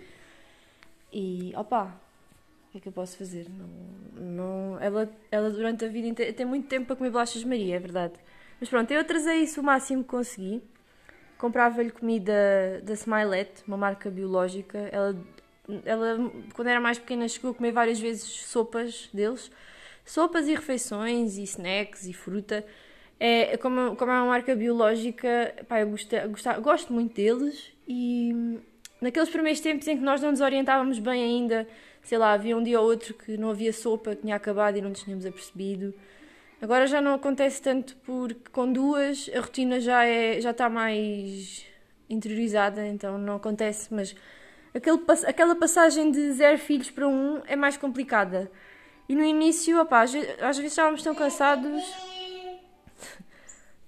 e 1.12 1.52
opa, 1.56 2.00
que 2.70 2.78
é 2.78 2.80
que 2.80 2.88
eu 2.88 2.92
posso 2.92 3.16
fazer? 3.16 3.46
Não, 3.48 3.68
não, 4.22 4.80
ela, 4.80 5.10
ela 5.30 5.50
durante 5.50 5.84
a 5.84 5.88
vida 5.88 6.06
inteira 6.06 6.32
tem 6.32 6.46
muito 6.46 6.68
tempo 6.68 6.86
para 6.86 6.96
comer 6.96 7.10
bolachas 7.10 7.42
Maria, 7.42 7.76
é 7.76 7.78
verdade. 7.78 8.14
Mas 8.60 8.68
pronto, 8.68 8.90
eu 8.90 9.02
trazei 9.04 9.38
isso 9.38 9.60
o 9.60 9.64
máximo 9.64 10.04
que 10.04 10.10
consegui. 10.10 10.62
Comprava-lhe 11.38 11.90
comida 11.90 12.32
da 12.84 12.92
Smilette, 12.92 13.64
uma 13.66 13.76
marca 13.76 14.10
biológica. 14.10 14.78
Ela, 14.92 15.16
ela, 15.84 16.32
quando 16.54 16.68
era 16.68 16.80
mais 16.80 16.98
pequena, 16.98 17.26
chegou 17.26 17.50
a 17.52 17.54
comer 17.54 17.72
várias 17.72 17.98
vezes 17.98 18.24
sopas 18.24 19.08
deles. 19.12 19.50
Sopas 20.04 20.46
e 20.46 20.54
refeições, 20.54 21.38
e 21.38 21.42
snacks, 21.44 22.06
e 22.06 22.12
fruta. 22.12 22.64
É, 23.18 23.56
como, 23.56 23.96
como 23.96 24.12
é 24.12 24.14
uma 24.14 24.26
marca 24.26 24.54
biológica, 24.54 25.54
pá, 25.66 25.80
eu 25.80 25.90
gosto, 25.90 26.14
gosto, 26.28 26.60
gosto 26.60 26.92
muito 26.92 27.14
deles 27.14 27.72
e 27.88 28.60
naqueles 29.00 29.28
primeiros 29.28 29.60
tempos 29.60 29.86
em 29.88 29.96
que 29.96 30.02
nós 30.02 30.20
não 30.20 30.30
nos 30.30 30.40
orientávamos 30.40 30.98
bem 30.98 31.22
ainda, 31.22 31.66
sei 32.02 32.18
lá, 32.18 32.32
havia 32.32 32.56
um 32.56 32.62
dia 32.62 32.80
ou 32.80 32.86
outro 32.86 33.14
que 33.14 33.36
não 33.36 33.50
havia 33.50 33.72
sopa, 33.72 34.14
que 34.14 34.22
tinha 34.22 34.36
acabado 34.36 34.76
e 34.76 34.80
não 34.80 34.90
nos 34.90 35.02
tínhamos 35.02 35.26
apercebido. 35.26 35.94
Agora 36.60 36.86
já 36.86 37.00
não 37.00 37.14
acontece 37.14 37.62
tanto 37.62 37.96
porque 38.04 38.50
com 38.52 38.70
duas 38.70 39.30
a 39.34 39.40
rotina 39.40 39.80
já, 39.80 40.04
é, 40.04 40.40
já 40.40 40.50
está 40.50 40.68
mais 40.68 41.64
interiorizada, 42.08 42.86
então 42.86 43.16
não 43.16 43.36
acontece, 43.36 43.92
mas 43.94 44.14
aquele, 44.74 44.98
aquela 45.26 45.54
passagem 45.54 46.10
de 46.10 46.32
zero 46.32 46.58
filhos 46.58 46.90
para 46.90 47.08
um 47.08 47.40
é 47.46 47.56
mais 47.56 47.76
complicada. 47.76 48.50
E 49.08 49.14
no 49.14 49.24
início, 49.24 49.80
opa, 49.80 50.02
às 50.02 50.12
vezes 50.12 50.72
estávamos 50.72 51.02
tão 51.02 51.14
cansados 51.14 51.82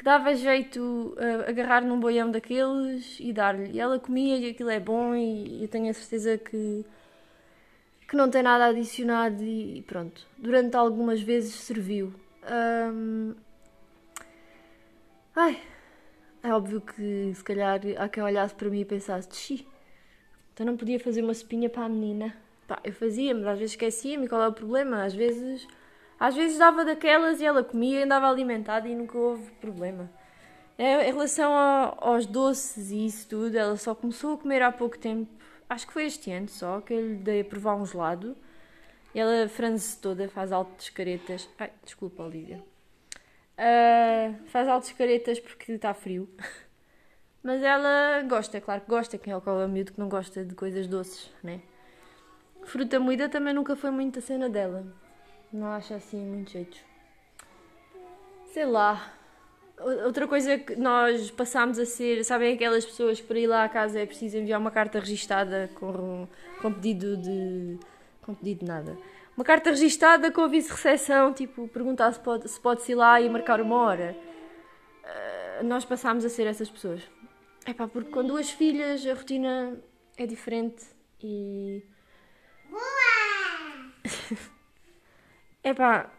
que 0.03 0.05
dava 0.05 0.35
jeito 0.35 1.15
uh, 1.17 1.49
agarrar 1.49 1.81
num 1.81 2.01
boião 2.01 2.29
daqueles 2.29 3.19
e 3.21 3.33
dar-lhe. 3.33 3.71
E 3.71 3.79
ela 3.79 4.01
comia 4.01 4.37
e 4.37 4.51
aquilo 4.51 4.69
é 4.69 4.81
bom 4.81 5.15
e 5.15 5.63
eu 5.63 5.69
tenho 5.69 5.89
a 5.89 5.95
certeza 5.95 6.37
que, 6.37 6.85
que 8.09 8.17
não 8.17 8.29
tem 8.29 8.43
nada 8.43 8.67
adicionado 8.67 9.45
e 9.45 9.81
pronto. 9.87 10.27
Durante 10.37 10.77
algumas 10.77 11.23
vezes 11.23 11.55
serviu. 11.55 12.13
Um... 12.93 13.33
Ai, 15.37 15.63
é 16.43 16.53
óbvio 16.53 16.81
que 16.81 17.33
se 17.33 17.45
calhar 17.45 17.81
há 17.97 18.09
quem 18.09 18.25
olhasse 18.25 18.57
para 18.57 18.69
mim 18.69 18.81
e 18.81 18.85
pensasse, 18.85 19.29
xi, 19.33 19.65
então 20.53 20.67
não 20.67 20.77
podia 20.77 20.99
fazer 20.99 21.23
uma 21.23 21.31
espinha 21.31 21.71
para 21.71 21.85
a 21.85 21.89
menina. 21.89 22.35
Pá, 22.67 22.81
eu 22.83 22.93
fazia, 22.93 23.33
mas 23.37 23.47
às 23.47 23.59
vezes 23.61 23.75
esquecia-me 23.75 24.27
qual 24.29 24.43
é 24.43 24.49
o 24.49 24.53
problema. 24.53 25.05
Às 25.05 25.15
vezes 25.15 25.65
às 26.23 26.37
vezes 26.37 26.57
dava 26.57 26.85
daquelas 26.85 27.41
e 27.41 27.45
ela 27.45 27.65
comia 27.65 27.99
e 27.99 28.03
andava 28.05 28.31
alimentada 28.31 28.89
e 28.89 28.95
nunca 28.95 29.19
houve 29.19 29.51
problema. 29.61 30.09
É, 30.79 31.09
em 31.09 31.13
relação 31.13 31.53
a, 31.53 31.97
aos 31.99 32.27
doces 32.27 32.93
e 32.93 33.07
isso 33.07 33.29
tudo, 33.29 33.57
ela 33.57 33.77
só 33.77 33.93
começou 33.93 34.35
a 34.35 34.39
comer 34.39 34.63
há 34.63 34.71
pouco 34.71 34.97
tempo. 34.97 35.29
Acho 35.69 35.85
que 35.85 35.93
foi 35.93 36.05
este 36.05 36.31
ano 36.31 36.49
só 36.49 36.81
que 36.81 36.95
eu 36.95 37.01
lhe 37.01 37.17
dei 37.17 37.41
a 37.41 37.45
provar 37.45 37.75
um 37.75 37.85
gelado. 37.85 38.37
E 39.13 39.19
ela 39.19 39.49
franze 39.49 39.99
toda, 39.99 40.29
faz 40.29 40.53
altas 40.53 40.91
caretas. 40.91 41.51
Ai, 41.59 41.73
desculpa, 41.85 42.23
Olivia. 42.23 42.63
Uh, 43.59 44.47
faz 44.47 44.69
altas 44.69 44.93
caretas 44.93 45.41
porque 45.41 45.73
está 45.73 45.93
frio. 45.93 46.29
Mas 47.43 47.65
ela 47.65 48.23
gosta, 48.29 48.61
claro 48.61 48.83
que 48.83 48.89
gosta. 48.89 49.19
Quem 49.19 49.33
é 49.33 49.37
o 49.37 49.41
colo 49.41 49.67
miúdo 49.67 49.93
que 49.93 49.99
não 49.99 50.09
gosta 50.09 50.45
de 50.45 50.55
coisas 50.55 50.87
doces, 50.87 51.33
né? 51.43 51.63
Fruta 52.63 53.01
moída 53.01 53.29
também 53.29 53.53
nunca 53.53 53.75
foi 53.75 53.91
muito 53.91 54.21
a 54.21 54.23
cena 54.23 54.49
dela. 54.49 55.02
Não 55.53 55.67
acho 55.69 55.93
assim 55.93 56.25
muito 56.25 56.53
jeito. 56.53 56.79
Sei 58.53 58.65
lá. 58.65 59.13
Outra 60.05 60.29
coisa 60.29 60.59
que 60.59 60.77
nós 60.77 61.31
passámos 61.31 61.79
a 61.79 61.85
ser, 61.85 62.25
sabem 62.25 62.55
aquelas 62.55 62.85
pessoas 62.85 63.21
que 63.21 63.27
para 63.27 63.39
ir 63.39 63.47
lá 63.47 63.65
à 63.65 63.69
casa 63.69 63.99
é 63.99 64.07
preciso 64.07 64.39
enviar 64.39 64.61
uma 64.61 64.71
carta 64.71 65.01
registada 65.01 65.69
com, 65.75 66.27
com 66.61 66.73
pedido 66.73 67.17
de. 67.17 67.79
com 68.23 68.35
pedido 68.35 68.61
de 68.61 68.67
nada. 68.67 68.97
Uma 69.37 69.45
carta 69.45 69.71
registada 69.71 70.31
com 70.31 70.43
aviso 70.43 70.69
de 70.69 70.75
recepção, 70.75 71.33
tipo, 71.33 71.67
perguntar 71.69 72.13
se 72.13 72.21
pode, 72.21 72.49
se 72.49 72.61
pode 72.61 72.91
ir 72.91 72.95
lá 72.95 73.21
e 73.21 73.29
marcar 73.29 73.61
uma 73.61 73.77
hora. 73.77 74.17
Uh, 75.03 75.65
nós 75.65 75.85
passámos 75.85 76.25
a 76.25 76.29
ser 76.29 76.47
essas 76.47 76.71
pessoas. 76.71 77.03
É 77.65 77.73
pá, 77.73 77.89
porque 77.89 78.11
com 78.11 78.25
duas 78.25 78.51
filhas 78.51 79.07
a 79.07 79.15
rotina 79.15 79.79
é 80.17 80.27
diferente 80.27 80.85
e. 81.23 81.83
Epá, 85.65 86.11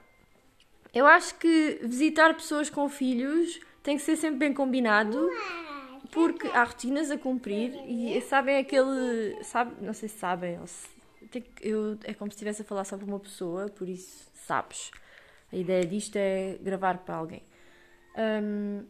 eu 0.93 1.05
acho 1.05 1.35
que 1.35 1.79
visitar 1.83 2.33
pessoas 2.33 2.69
com 2.69 2.87
filhos 2.87 3.59
tem 3.81 3.97
que 3.97 4.03
ser 4.03 4.15
sempre 4.15 4.37
bem 4.37 4.53
combinado 4.53 5.29
porque 6.11 6.47
há 6.47 6.63
rotinas 6.63 7.09
a 7.09 7.17
cumprir 7.17 7.73
e 7.87 8.21
sabem 8.21 8.57
aquele. 8.57 9.43
Sabe, 9.43 9.83
não 9.83 9.93
sei 9.93 10.07
se 10.07 10.17
sabem, 10.17 10.59
eu, 11.61 11.97
é 12.03 12.13
como 12.13 12.31
se 12.31 12.35
estivesse 12.35 12.61
a 12.61 12.65
falar 12.65 12.85
só 12.85 12.95
para 12.95 13.05
uma 13.05 13.19
pessoa, 13.19 13.67
por 13.69 13.89
isso 13.89 14.29
sabes. 14.33 14.91
A 15.51 15.55
ideia 15.55 15.85
disto 15.85 16.15
é 16.15 16.57
gravar 16.61 16.99
para 16.99 17.15
alguém. 17.15 17.43
Um, 18.15 18.85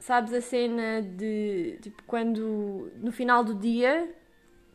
sabes 0.00 0.32
a 0.32 0.40
cena 0.40 1.02
de 1.02 1.78
tipo 1.80 2.02
quando 2.04 2.90
no 2.96 3.12
final 3.12 3.44
do 3.44 3.54
dia, 3.54 4.12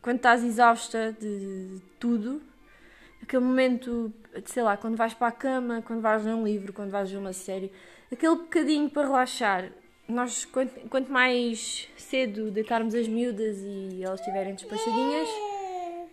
quando 0.00 0.16
estás 0.16 0.42
exausta 0.42 1.12
de 1.18 1.80
tudo, 2.00 2.42
aquele 3.22 3.44
momento, 3.44 4.12
sei 4.44 4.62
lá, 4.62 4.76
quando 4.76 4.96
vais 4.96 5.14
para 5.14 5.28
a 5.28 5.32
cama, 5.32 5.82
quando 5.82 6.00
vais 6.00 6.24
ler 6.24 6.34
um 6.34 6.44
livro, 6.44 6.72
quando 6.72 6.90
vais 6.90 7.10
ver 7.10 7.16
uma 7.16 7.32
série, 7.32 7.70
aquele 8.10 8.36
bocadinho 8.36 8.88
para 8.90 9.06
relaxar. 9.06 9.70
Nós, 10.08 10.44
quanto, 10.44 10.88
quanto 10.88 11.10
mais 11.10 11.88
cedo 11.96 12.50
deitarmos 12.50 12.94
as 12.94 13.08
miúdas 13.08 13.58
e 13.58 14.02
elas 14.02 14.20
estiverem 14.20 14.54
despachadinhas, 14.54 15.28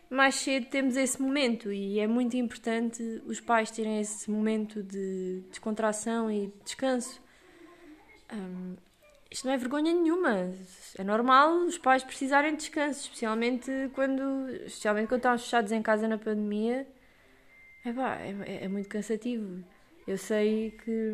mais 0.10 0.36
cedo 0.36 0.68
temos 0.68 0.96
esse 0.96 1.22
momento 1.22 1.72
e 1.72 2.00
é 2.00 2.08
muito 2.08 2.36
importante 2.38 3.22
os 3.26 3.40
pais 3.40 3.70
terem 3.72 4.00
esse 4.00 4.30
momento 4.30 4.82
de 4.82 5.44
descontração 5.50 6.32
e 6.32 6.54
descanso. 6.64 7.22
Um, 8.32 8.76
isto 9.30 9.46
não 9.46 9.54
é 9.54 9.58
vergonha 9.58 9.94
nenhuma. 9.94 10.52
É 10.98 11.04
normal 11.04 11.54
os 11.66 11.78
pais 11.78 12.04
precisarem 12.04 12.52
de 12.52 12.58
descanso, 12.58 13.02
especialmente 13.02 13.72
quando, 13.94 14.50
especialmente 14.66 15.08
quando 15.08 15.20
estamos 15.20 15.44
fechados 15.44 15.72
em 15.72 15.82
casa 15.82 16.08
na 16.08 16.18
pandemia. 16.18 16.88
É, 18.22 18.36
é, 18.46 18.66
é 18.66 18.68
muito 18.68 18.90
cansativo. 18.90 19.64
Eu 20.08 20.18
sei 20.18 20.72
que. 20.84 21.14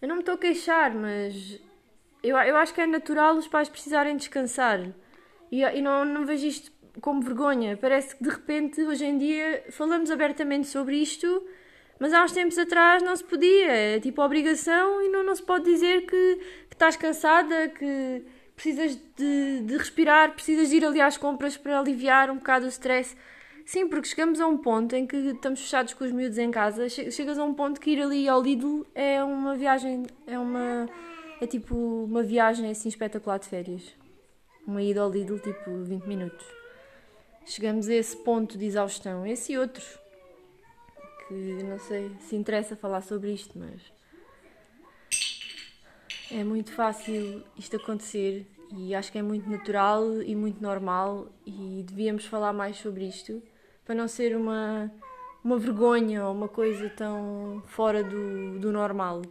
Eu 0.00 0.08
não 0.08 0.16
me 0.16 0.22
estou 0.22 0.34
a 0.34 0.38
queixar, 0.38 0.94
mas. 0.94 1.60
Eu, 2.22 2.36
eu 2.38 2.56
acho 2.56 2.74
que 2.74 2.80
é 2.80 2.86
natural 2.86 3.36
os 3.36 3.48
pais 3.48 3.68
precisarem 3.68 4.16
descansar. 4.16 4.80
E, 5.50 5.62
e 5.62 5.82
não, 5.82 6.04
não 6.04 6.24
vejo 6.24 6.46
isto 6.46 6.72
como 7.00 7.20
vergonha. 7.20 7.76
Parece 7.76 8.16
que 8.16 8.22
de 8.22 8.30
repente, 8.30 8.80
hoje 8.82 9.04
em 9.04 9.18
dia, 9.18 9.64
falamos 9.70 10.10
abertamente 10.10 10.66
sobre 10.66 10.96
isto, 10.96 11.46
mas 11.98 12.12
há 12.12 12.24
uns 12.24 12.32
tempos 12.32 12.58
atrás 12.58 13.02
não 13.02 13.14
se 13.14 13.24
podia. 13.24 13.70
É 13.70 14.00
tipo 14.00 14.22
obrigação 14.22 15.02
e 15.02 15.08
não, 15.08 15.22
não 15.22 15.34
se 15.34 15.42
pode 15.42 15.64
dizer 15.64 16.02
que, 16.02 16.36
que 16.68 16.74
estás 16.74 16.96
cansada, 16.96 17.68
que 17.68 18.24
precisas 18.54 18.96
de, 19.16 19.60
de 19.60 19.76
respirar, 19.76 20.32
precisas 20.32 20.70
de 20.70 20.76
ir 20.76 20.84
ali 20.84 21.00
às 21.00 21.16
compras 21.16 21.56
para 21.56 21.78
aliviar 21.78 22.30
um 22.30 22.36
bocado 22.36 22.66
o 22.66 22.68
stress. 22.68 23.16
Sim, 23.66 23.88
porque 23.88 24.06
chegamos 24.06 24.40
a 24.40 24.46
um 24.46 24.56
ponto 24.56 24.94
em 24.94 25.04
que 25.04 25.16
estamos 25.16 25.60
fechados 25.60 25.92
com 25.92 26.04
os 26.04 26.12
miúdos 26.12 26.38
em 26.38 26.52
casa, 26.52 26.88
chegas 26.88 27.36
a 27.36 27.42
um 27.42 27.52
ponto 27.52 27.80
que 27.80 27.90
ir 27.90 28.00
ali 28.00 28.28
ao 28.28 28.40
Lidl 28.40 28.86
é 28.94 29.22
uma 29.24 29.56
viagem, 29.56 30.06
é 30.24 30.38
uma. 30.38 30.88
é 31.40 31.46
tipo 31.48 31.74
uma 31.74 32.22
viagem 32.22 32.70
assim 32.70 32.88
espetacular 32.88 33.40
de 33.40 33.48
férias. 33.48 33.82
Uma 34.64 34.80
ida 34.80 35.00
ao 35.00 35.10
Lidl 35.10 35.40
tipo 35.40 35.82
20 35.82 36.04
minutos. 36.04 36.46
Chegamos 37.44 37.88
a 37.88 37.94
esse 37.94 38.16
ponto 38.18 38.56
de 38.56 38.66
exaustão, 38.66 39.26
esse 39.26 39.54
e. 39.54 39.98
Que 41.26 41.34
não 41.64 41.80
sei 41.80 42.12
se 42.20 42.36
interessa 42.36 42.76
falar 42.76 43.00
sobre 43.00 43.32
isto, 43.32 43.58
mas. 43.58 43.82
É 46.30 46.44
muito 46.44 46.72
fácil 46.72 47.42
isto 47.58 47.74
acontecer 47.74 48.46
e 48.76 48.94
acho 48.94 49.10
que 49.10 49.18
é 49.18 49.22
muito 49.22 49.50
natural 49.50 50.22
e 50.22 50.36
muito 50.36 50.62
normal 50.62 51.26
e 51.44 51.84
devíamos 51.84 52.26
falar 52.26 52.52
mais 52.52 52.76
sobre 52.76 53.08
isto 53.08 53.42
para 53.86 53.94
não 53.94 54.08
ser 54.08 54.36
uma, 54.36 54.92
uma 55.42 55.56
vergonha 55.56 56.26
ou 56.26 56.34
uma 56.34 56.48
coisa 56.48 56.90
tão 56.90 57.62
fora 57.66 58.02
do, 58.02 58.58
do 58.58 58.72
normal. 58.72 59.22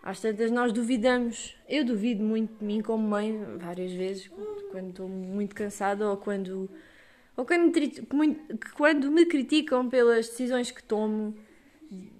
Às 0.00 0.20
tantas 0.20 0.50
nós 0.50 0.72
duvidamos, 0.72 1.56
eu 1.68 1.84
duvido 1.84 2.22
muito 2.22 2.56
de 2.60 2.64
mim 2.64 2.80
como 2.80 3.06
mãe, 3.06 3.36
várias 3.58 3.92
vezes, 3.92 4.30
quando 4.70 4.90
estou 4.90 5.08
muito 5.08 5.56
cansada 5.56 6.08
ou 6.08 6.16
quando, 6.16 6.70
ou 7.36 7.44
quando, 7.44 7.72
quando 8.74 9.10
me 9.10 9.26
criticam 9.26 9.88
pelas 9.90 10.28
decisões 10.28 10.70
que 10.70 10.82
tomo. 10.82 11.34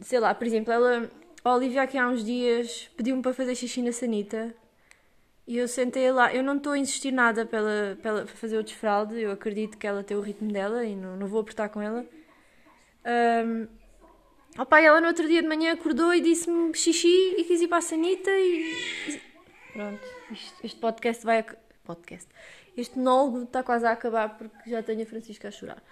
Sei 0.01 0.19
lá, 0.19 0.35
por 0.35 0.47
exemplo, 0.47 0.73
ela, 0.73 1.09
a 1.45 1.55
Olivia 1.55 1.83
aqui 1.83 1.97
há 1.97 2.09
uns 2.09 2.25
dias 2.25 2.91
pediu-me 2.97 3.23
para 3.23 3.33
fazer 3.33 3.55
xixi 3.55 3.81
na 3.81 3.93
sanita 3.93 4.55
e 5.49 5.57
eu 5.57 5.67
sentei 5.67 6.13
lá, 6.13 6.33
eu 6.35 6.43
não 6.43 6.59
estou 6.59 6.73
a 6.73 6.79
insistir 6.79 7.11
nada 7.11 7.47
pela, 7.47 7.97
pela, 8.03 8.27
para 8.27 8.37
fazer 8.37 8.59
o 8.59 8.63
desfralde, 8.63 9.19
eu 9.19 9.33
acredito 9.33 9.79
que 9.79 9.87
ela 9.87 10.05
tem 10.05 10.15
o 10.15 10.21
ritmo 10.21 10.53
dela 10.53 10.85
e 10.85 10.95
não, 10.95 11.17
não 11.17 11.27
vou 11.27 11.41
apertar 11.41 11.71
com 11.71 11.81
ela. 11.81 12.05
Um, 13.47 13.67
opa, 14.59 14.79
ela 14.79 15.01
no 15.01 15.07
outro 15.07 15.27
dia 15.27 15.41
de 15.41 15.49
manhã 15.49 15.73
acordou 15.73 16.13
e 16.13 16.21
disse-me 16.21 16.75
xixi 16.75 17.35
e 17.39 17.45
quis 17.45 17.63
ir 17.63 17.69
para 17.69 17.79
a 17.79 17.81
sanita 17.81 18.31
e. 18.31 19.19
Pronto, 19.73 20.07
isto, 20.31 20.67
este 20.67 20.79
podcast 20.79 21.25
vai. 21.25 21.43
Podcast. 21.83 22.29
Este 22.77 22.99
monólogo 22.99 23.45
está 23.45 23.63
quase 23.63 23.87
a 23.87 23.93
acabar 23.93 24.37
porque 24.37 24.69
já 24.69 24.83
tenho 24.83 25.03
a 25.03 25.07
Francisca 25.07 25.49
a 25.49 25.51
chorar. 25.51 25.83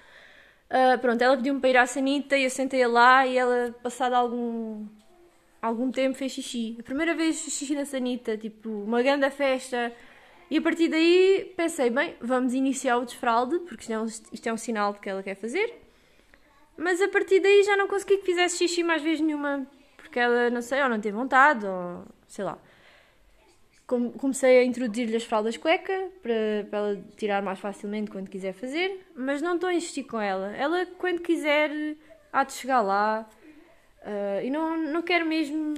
Uh, 0.69 0.99
pronto, 1.01 1.23
ela 1.23 1.35
pediu-me 1.35 1.61
para 1.61 1.71
ir 1.71 1.77
à 1.79 1.87
sanita 1.87 2.37
e 2.37 2.45
eu 2.45 2.51
sentei 2.51 2.87
lá 2.87 3.27
e 3.27 3.39
ela, 3.39 3.75
passado 3.83 4.13
algum 4.13 4.87
algum 5.67 5.91
tempo 5.91 6.17
fez 6.17 6.33
xixi. 6.33 6.77
A 6.79 6.83
primeira 6.83 7.15
vez 7.15 7.37
xixi 7.37 7.75
na 7.75 7.85
sanita, 7.85 8.37
tipo, 8.37 8.71
uma 8.71 9.03
grande 9.03 9.29
festa. 9.31 9.93
E 10.51 10.59
a 10.59 10.63
partir 10.63 10.89
daí 10.89 11.53
pensei, 11.57 11.91
bem, 11.91 12.15
vamos 12.21 12.55
iniciar 12.55 12.99
o 12.99 13.05
desfralde, 13.05 13.59
porque 13.61 13.83
isto 13.83 13.93
é, 13.93 13.99
um, 13.99 14.07
isto 14.07 14.47
é 14.49 14.53
um 14.53 14.57
sinal 14.57 14.93
de 14.93 15.01
que 15.01 15.09
ela 15.09 15.23
quer 15.23 15.35
fazer. 15.35 15.75
Mas 16.77 17.01
a 17.01 17.09
partir 17.09 17.41
daí 17.41 17.63
já 17.65 17.77
não 17.77 17.89
consegui 17.89 18.19
que 18.19 18.27
fizesse 18.27 18.59
xixi 18.59 18.83
mais 18.83 19.03
vezes 19.03 19.21
nenhuma, 19.21 19.67
porque 19.97 20.21
ela, 20.21 20.51
não 20.51 20.63
sei, 20.63 20.83
ou 20.83 20.89
não 20.89 21.01
tem 21.01 21.11
vontade, 21.11 21.67
ou 21.67 22.05
sei 22.29 22.45
lá. 22.45 22.59
Comecei 23.87 24.59
a 24.59 24.65
introduzir-lhe 24.65 25.17
as 25.17 25.25
fraldas 25.25 25.57
cueca 25.57 26.11
para, 26.21 26.67
para 26.69 26.79
ela 26.79 27.05
tirar 27.17 27.41
mais 27.41 27.59
facilmente 27.59 28.11
quando 28.11 28.29
quiser 28.29 28.53
fazer, 28.53 29.07
mas 29.15 29.41
não 29.41 29.55
estou 29.55 29.69
a 29.69 29.75
insistir 29.75 30.05
com 30.05 30.21
ela. 30.21 30.55
Ela, 30.57 30.87
quando 30.99 31.21
quiser, 31.21 31.71
há 32.33 32.45
de 32.45 32.53
chegar 32.53 32.83
lá. 32.83 33.29
Uh, 34.07 34.45
e 34.45 34.51
não, 34.51 34.77
não 34.77 35.03
quero 35.03 35.27
mesmo 35.27 35.75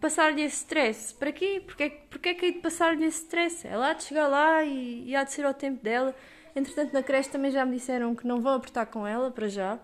passar-lhe 0.00 0.42
esse 0.42 0.58
stress. 0.58 1.12
Para 1.12 1.32
quê? 1.32 1.60
Porque, 1.66 1.90
porque 2.08 2.28
é 2.28 2.34
que 2.34 2.46
hei 2.46 2.52
de 2.52 2.60
passar-lhe 2.60 3.04
esse 3.04 3.24
stress? 3.24 3.66
Ela 3.66 3.90
há 3.90 3.92
de 3.92 4.04
chegar 4.04 4.28
lá 4.28 4.62
e, 4.62 5.08
e 5.08 5.16
há 5.16 5.24
de 5.24 5.32
ser 5.32 5.44
ao 5.44 5.52
tempo 5.52 5.82
dela. 5.82 6.14
Entretanto, 6.54 6.92
na 6.92 7.02
creche 7.02 7.30
também 7.30 7.50
já 7.50 7.66
me 7.66 7.76
disseram 7.76 8.14
que 8.14 8.24
não 8.24 8.40
vão 8.40 8.54
apertar 8.54 8.86
com 8.86 9.04
ela 9.04 9.32
para 9.32 9.48
já, 9.48 9.80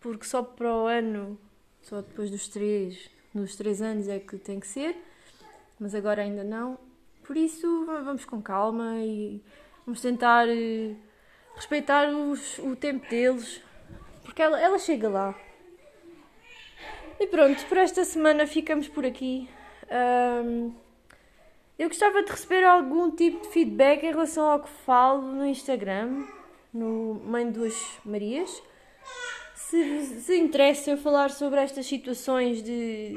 porque 0.00 0.24
só 0.24 0.42
para 0.42 0.72
o 0.72 0.86
ano, 0.86 1.38
só 1.82 2.00
depois 2.00 2.30
dos 2.30 2.48
três, 2.48 3.10
nos 3.34 3.56
três 3.56 3.82
anos 3.82 4.08
é 4.08 4.18
que 4.18 4.38
tem 4.38 4.58
que 4.58 4.66
ser, 4.66 4.96
mas 5.78 5.94
agora 5.94 6.22
ainda 6.22 6.42
não. 6.42 6.78
Por 7.24 7.36
isso, 7.36 7.84
vamos 7.84 8.24
com 8.24 8.40
calma 8.40 8.96
e 9.00 9.42
vamos 9.84 10.00
tentar 10.00 10.48
uh, 10.48 10.96
respeitar 11.56 12.08
os, 12.08 12.58
o 12.60 12.74
tempo 12.74 13.06
deles, 13.10 13.60
porque 14.22 14.40
ela, 14.40 14.58
ela 14.58 14.78
chega 14.78 15.10
lá. 15.10 15.34
E 17.18 17.26
pronto, 17.26 17.64
por 17.66 17.78
esta 17.78 18.04
semana 18.04 18.46
ficamos 18.46 18.88
por 18.88 19.04
aqui. 19.04 19.48
Um, 19.90 20.72
eu 21.78 21.88
gostava 21.88 22.22
de 22.22 22.30
receber 22.30 22.64
algum 22.64 23.10
tipo 23.10 23.42
de 23.42 23.48
feedback 23.52 24.04
em 24.04 24.10
relação 24.10 24.48
ao 24.48 24.60
que 24.60 24.68
falo 24.68 25.22
no 25.22 25.46
Instagram, 25.46 26.24
no 26.72 27.14
Mãe 27.24 27.50
Duas 27.50 27.74
Marias. 28.04 28.62
Se, 29.54 30.20
se 30.20 30.36
interessa 30.36 30.90
eu 30.92 30.98
falar 30.98 31.30
sobre 31.30 31.60
estas 31.60 31.86
situações 31.86 32.62
de, 32.62 33.16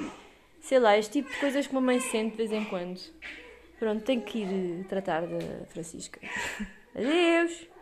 sei 0.61 0.79
lá, 0.79 0.97
este 0.97 1.21
tipo 1.21 1.31
de 1.31 1.39
coisas 1.39 1.67
que 1.67 1.71
uma 1.71 1.81
mãe 1.81 1.99
sente 1.99 2.31
de 2.31 2.37
vez 2.37 2.51
em 2.51 2.65
quando. 2.65 2.99
Pronto, 3.77 4.03
tenho 4.03 4.21
que 4.21 4.39
ir 4.39 4.85
tratar 4.87 5.21
da 5.21 5.65
Francisca. 5.67 6.19
Adeus! 6.95 7.76